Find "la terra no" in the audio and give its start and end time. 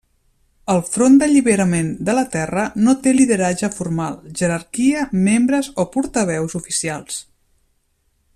2.19-2.95